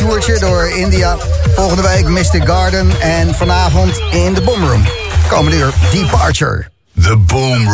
[0.00, 1.16] een toertje door India.
[1.54, 3.00] Volgende week Mystic Garden.
[3.00, 4.84] En vanavond in de Boomroom.
[5.28, 6.68] Komende uur Departure.
[7.00, 7.68] The Boom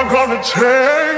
[0.00, 1.17] I'm gonna take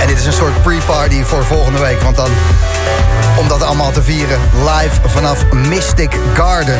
[0.00, 2.00] En dit is een soort pre-party voor volgende week.
[2.00, 2.30] Want dan,
[3.38, 6.78] om dat allemaal te vieren, live vanaf Mystic Garden.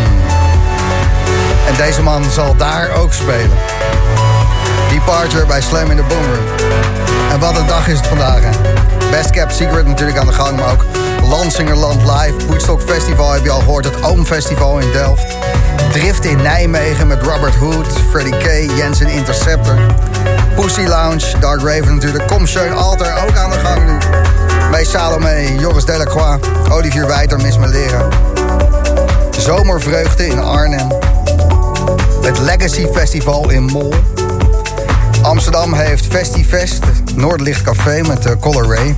[1.67, 3.59] En deze man zal daar ook spelen.
[4.89, 6.47] Departure bij Slam in the Boomroom.
[7.31, 8.51] En wat een dag is het vandaag, hè?
[9.11, 10.85] Best Kept Secret natuurlijk aan de gang, maar ook
[11.29, 12.47] Lansingerland Live.
[12.47, 15.37] Woodstock Festival heb je al gehoord, het Oom Festival in Delft.
[15.93, 19.79] Drift in Nijmegen met Robert Hood, Freddie K, Jensen Interceptor.
[20.55, 22.27] Pussy Lounge, Dark Raven natuurlijk.
[22.27, 23.99] Kom Schön Alter ook aan de gang nu.
[24.71, 28.09] Bij Salome, Joris Delacroix, Olivier Wijter, Miss Melera.
[29.31, 30.89] Zomervreugde in Arnhem.
[32.23, 33.95] Het Legacy Festival in Mol.
[35.23, 38.97] Amsterdam heeft Festivest, Noordlicht Café met uh, Color Ray.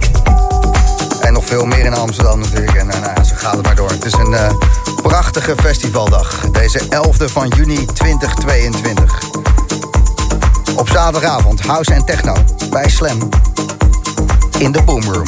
[1.21, 2.75] En nog veel meer in Amsterdam natuurlijk.
[2.75, 3.91] En uh, nou, zo gaat het maar door.
[3.91, 4.51] Het is een uh,
[5.03, 6.41] prachtige festivaldag.
[6.51, 9.52] Deze 11e van juni 2022.
[10.77, 12.35] Op zaterdagavond House en Techno
[12.71, 13.29] bij Slam.
[14.59, 15.27] In de Boomroom.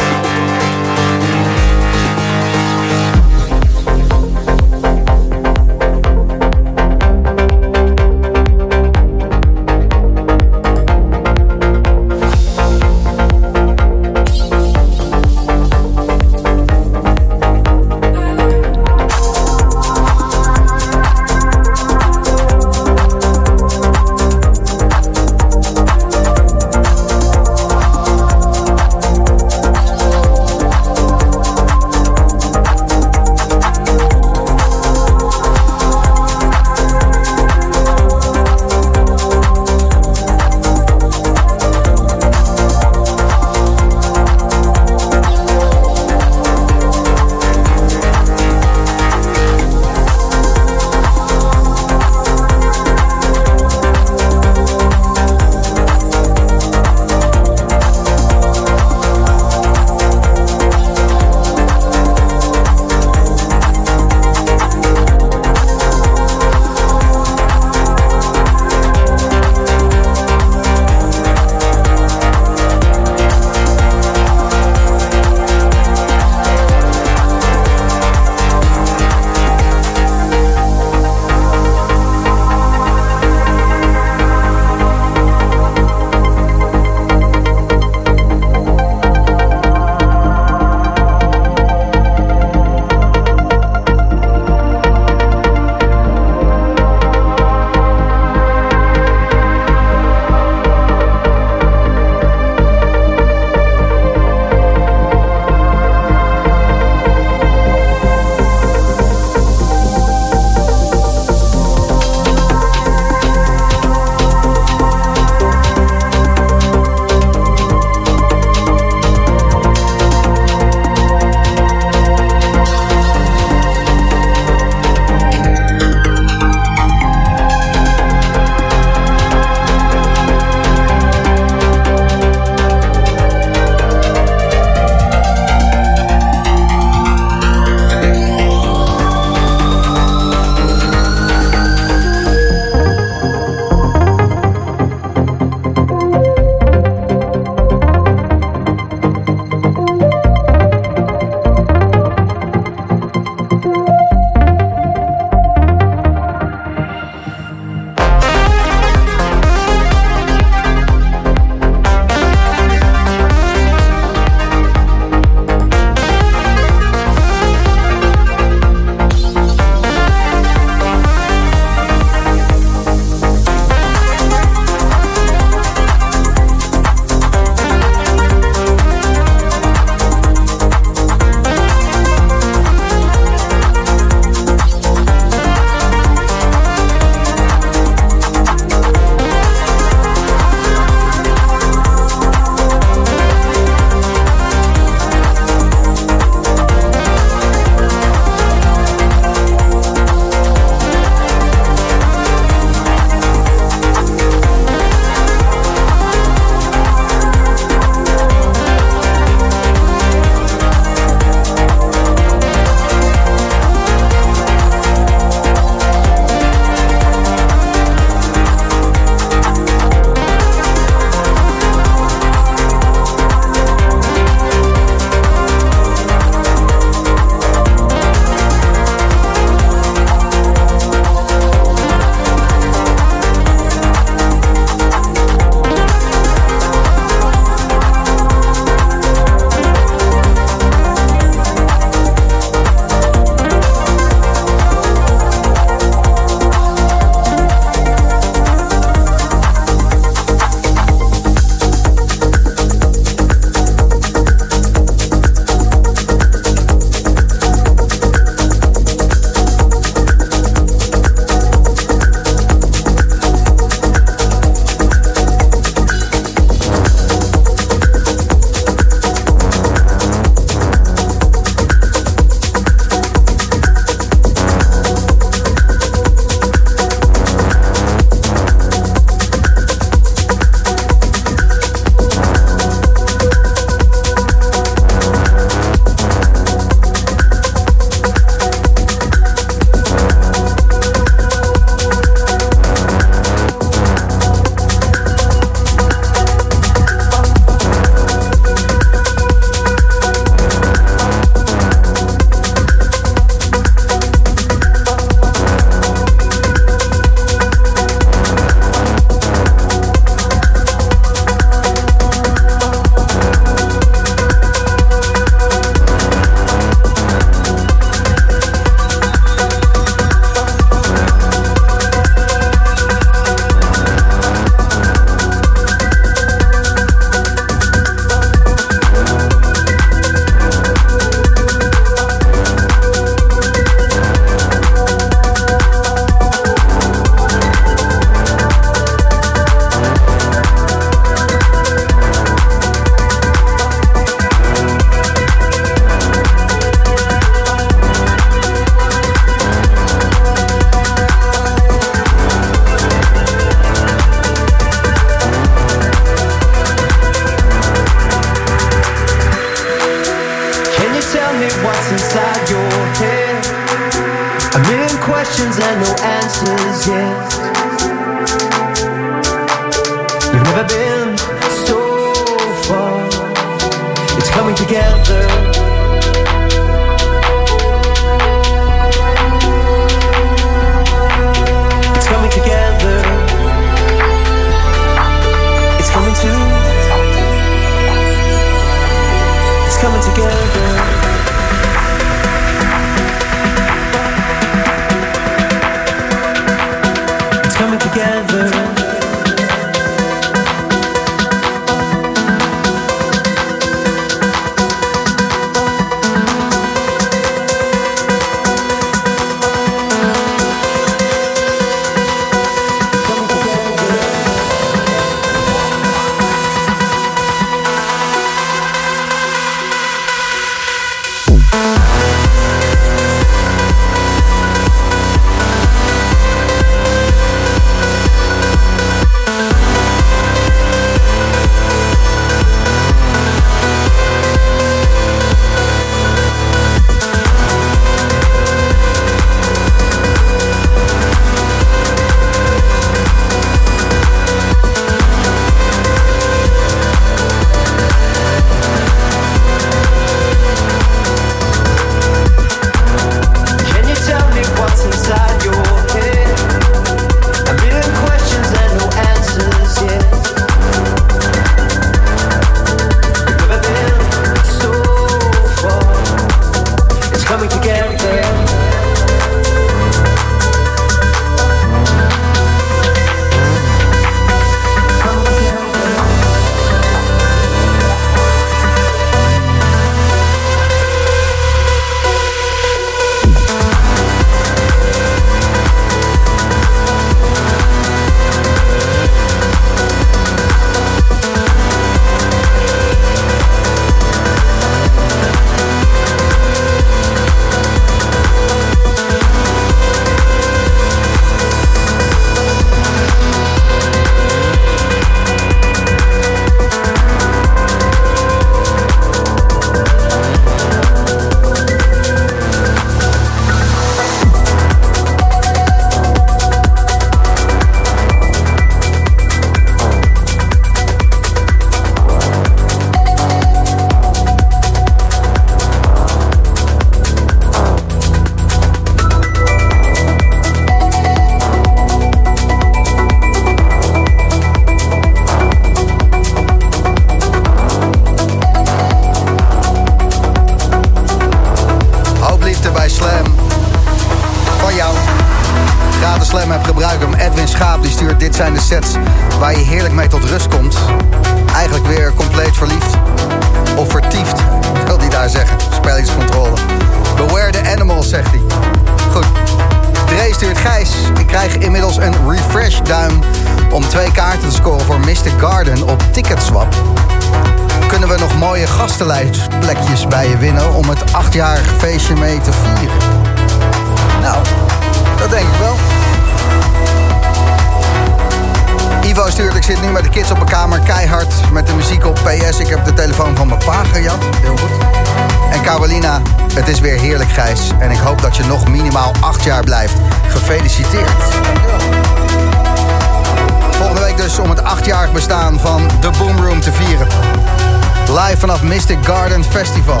[599.56, 600.00] Festival.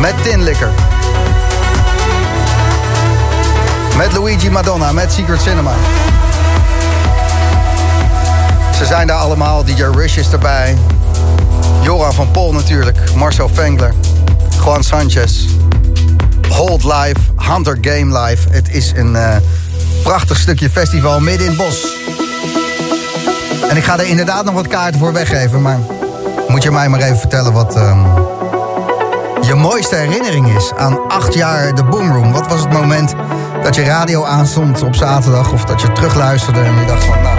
[0.00, 0.70] Met Tin Liquor.
[3.96, 5.72] Met Luigi Madonna, met Secret Cinema.
[8.76, 9.64] Ze zijn daar allemaal.
[9.64, 10.76] DJ Rush is erbij.
[11.82, 12.98] Joran van Pol natuurlijk.
[13.14, 13.94] Marcel Fengler.
[14.64, 15.44] Juan Sanchez.
[16.48, 17.20] Hold Live.
[17.36, 18.48] Hunter Game Live.
[18.50, 19.36] Het is een eh,
[20.02, 21.96] prachtig stukje festival midden in het bos.
[23.70, 25.62] En ik ga er inderdaad nog wat kaarten voor weggeven.
[25.62, 25.78] Maar
[26.48, 27.98] moet je mij maar even vertellen wat ehm,
[29.46, 32.32] je mooiste herinnering is aan acht jaar de Boomroom.
[32.32, 33.14] Wat was het moment
[33.62, 35.52] dat je radio aanstond op zaterdag...
[35.52, 37.22] of dat je terugluisterde en je dacht van...
[37.22, 37.38] nou,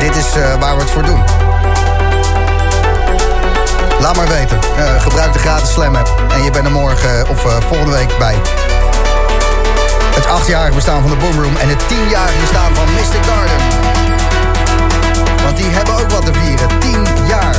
[0.00, 1.22] dit is eh, waar we het voor doen.
[4.00, 4.58] Laat maar weten.
[4.76, 6.24] Eh, gebruik de gratis Slam app.
[6.32, 8.34] En je bent er morgen of eh, volgende week bij.
[10.14, 13.56] Het achtjarig bestaan van de Boomroom en het tienjarig bestaan van Mystic Garden.
[15.44, 16.78] Want die hebben ook wat te vieren.
[16.78, 17.56] Tien jaar.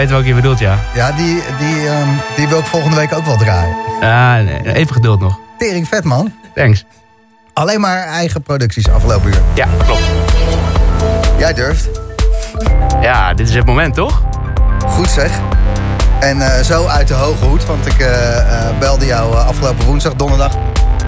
[0.00, 0.78] Weet welke je bedoelt, ja.
[0.94, 3.76] Ja, die, die, ehm, die wil ik volgende week ook wel draaien.
[4.00, 5.38] Ah, nee, even geduld nog.
[5.58, 6.32] Tering vet, man.
[6.54, 6.84] Thanks.
[7.52, 9.40] Alleen maar eigen producties afgelopen uur.
[9.54, 10.02] Ja, klopt.
[11.38, 11.88] Jij durft.
[13.00, 14.22] Ja, dit is het moment, toch?
[14.86, 15.30] Goed zeg.
[16.20, 20.14] En eh, zo uit de hoge hoed, want ik eh, eh, belde jou afgelopen woensdag,
[20.14, 20.56] donderdag.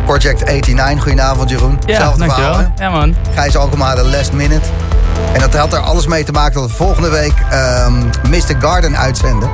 [0.04, 1.78] Project 89, goedenavond Jeroen.
[1.86, 2.54] Ja, Zelfde dankjewel.
[2.54, 2.72] verhaal?
[2.78, 3.16] Ja, man.
[3.34, 4.68] Gijs Alkema, de last minute.
[5.32, 8.56] En dat had er alles mee te maken dat we volgende week ehm Mr.
[8.58, 9.50] Garden uitzenden.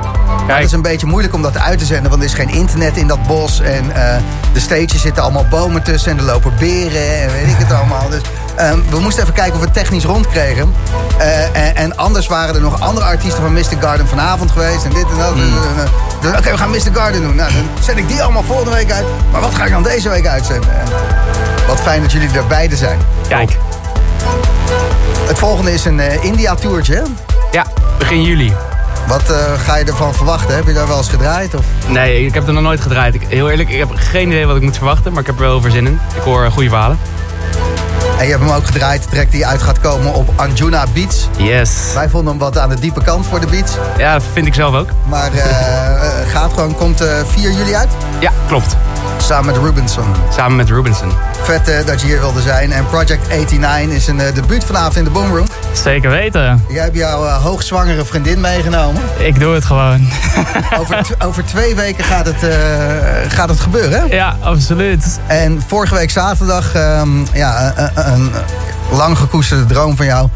[0.47, 2.97] Het is een beetje moeilijk om dat uit te zenden, want er is geen internet
[2.97, 3.59] in dat bos.
[3.59, 4.17] En eh,
[4.53, 8.09] de stages zitten allemaal bomen tussen en er lopen beren en weet ik het allemaal.
[8.09, 8.21] Dus
[8.55, 10.73] ehm, we moesten even kijken of we het technisch rondkregen.
[11.17, 13.77] Eh, en, en anders waren er nog andere artiesten van Mr.
[13.79, 15.33] Garden vanavond geweest en dit en dat.
[15.33, 15.41] Hmm.
[15.41, 15.83] Eh,
[16.21, 16.93] dus, Oké, we gaan Mr.
[16.93, 17.35] Garden doen.
[17.35, 19.05] Nou, dan zet ik die allemaal volgende week uit.
[19.31, 20.69] Maar wat ga ik dan deze week uitzenden?
[20.69, 20.87] En
[21.67, 22.99] wat fijn dat jullie er beide zijn.
[23.27, 23.57] Kijk.
[25.29, 26.93] Het volgende is een eh, India-tourtje.
[26.95, 27.01] hè?
[27.51, 27.65] Ja,
[27.97, 28.53] begin juli.
[29.07, 30.55] Wat eh, ga je ervan verwachten?
[30.55, 31.55] Heb je daar wel eens gedraaid?
[31.55, 31.65] Of?
[31.87, 33.13] Nee, ik heb er nog nooit gedraaid.
[33.13, 35.41] Ik, heel eerlijk, ik heb geen idee wat ik moet verwachten, maar ik heb er
[35.41, 35.87] wel in.
[35.87, 36.99] Ik hoor eh, goede verhalen.
[38.17, 41.15] En je hebt hem ook gedraaid, de track die uit gaat komen op Anjuna Beach.
[41.37, 41.71] Yes.
[41.93, 43.77] Wij vonden hem wat aan de diepe kant voor de beach.
[43.97, 44.89] Ja, dat vind ik zelf ook.
[45.07, 45.31] Maar
[46.27, 47.89] gaat gewoon, komt eh 4 juli uit.
[48.19, 48.75] Ja, klopt.
[49.17, 50.05] Samen met Rubenson.
[50.35, 51.11] Samen met Rubenson.
[51.41, 52.71] Vet eh, dat je hier wilde zijn.
[52.71, 55.45] En Project 89 is een eh, debuut vanavond in de Boomroom.
[55.71, 56.65] Zeker weten.
[56.69, 59.01] Jij hebt jouw eh, hoogzwangere vriendin meegenomen.
[59.17, 60.07] Ik doe het gewoon.
[60.79, 62.45] Over, over twee weken gaat het,
[63.27, 63.99] gaat het gebeuren.
[63.99, 64.15] hè?
[64.15, 65.19] ja, absoluut.
[65.27, 68.31] En vorige week zaterdag, ehm, ja, een
[68.91, 70.29] lang gekoesterde droom van jou.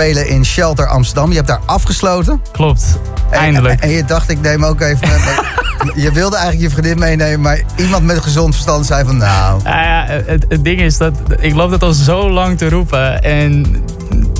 [0.00, 1.28] Spelen in Shelter Amsterdam.
[1.28, 2.42] Je hebt daar afgesloten.
[2.52, 2.98] Klopt.
[3.30, 3.80] Eindelijk.
[3.80, 5.08] En, en je dacht, ik neem ook even...
[6.04, 9.16] je wilde eigenlijk je vriendin meenemen, maar iemand met gezond verstand zei van...
[9.16, 12.68] Nou, Ja, ja, het, het ding is dat ik loop dat al zo lang te
[12.68, 13.22] roepen.
[13.22, 13.82] En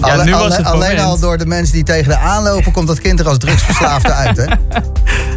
[0.06, 1.00] ja, alle- nu was alle- het alleen moment.
[1.00, 2.72] al door de mensen die tegen de aanlopen...
[2.72, 4.44] komt dat kind er als drugsverslaafde uit, hè?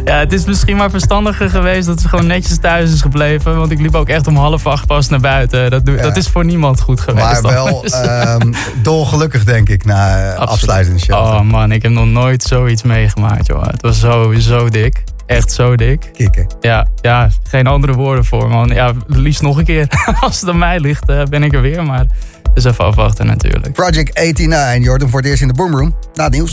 [0.04, 3.56] Ja, het is misschien maar verstandiger geweest dat ze gewoon netjes thuis is gebleven.
[3.58, 5.70] Want ik liep ook echt om half acht pas naar buiten.
[5.70, 5.94] Dat, Ja.
[6.02, 7.42] dat is voor niemand goed geweest.
[7.42, 7.92] Maar wel anders.
[8.00, 8.52] ehm
[8.82, 10.48] dolgelukkig, denk ik, na eh, Absoluut.
[10.48, 11.34] afsluitende Shelter.
[11.34, 13.66] Oh man, ik heb nog nooit zoiets meegemaakt, joh.
[13.66, 15.04] Het was zo, zo dik.
[15.26, 16.10] Echt zo dik.
[16.12, 16.46] Kikken.
[16.60, 18.68] Ja, ja, geen andere woorden voor, man.
[18.68, 19.86] Ja, liefst nog een keer.
[20.20, 21.84] Als het aan mij ligt, eh, ben ik er weer.
[21.84, 22.06] Maar
[22.54, 23.72] dus even afwachten natuurlijk.
[23.72, 25.94] Project 89, Jordan voor het eerst in de Boomroom.
[26.14, 26.52] Na het nieuws.